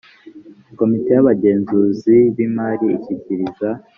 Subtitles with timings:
[0.79, 3.69] komite y abagenzuzi b imari ishyikiriza